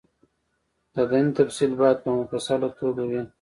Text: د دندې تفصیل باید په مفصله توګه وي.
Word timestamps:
د 0.93 0.97
دندې 1.11 1.33
تفصیل 1.39 1.71
باید 1.81 1.97
په 2.03 2.09
مفصله 2.19 2.67
توګه 2.79 3.01
وي. 3.09 3.21